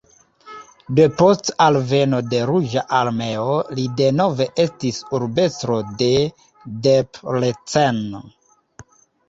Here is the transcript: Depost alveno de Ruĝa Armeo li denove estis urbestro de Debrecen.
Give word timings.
Depost 0.99 1.51
alveno 1.65 2.21
de 2.31 2.39
Ruĝa 2.51 2.83
Armeo 3.01 3.59
li 3.81 3.85
denove 4.01 4.49
estis 4.65 5.03
urbestro 5.21 5.79
de 6.03 6.11
Debrecen. 6.89 8.05